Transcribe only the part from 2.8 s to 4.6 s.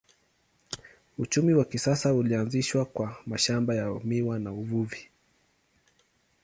kwa mashamba ya miwa na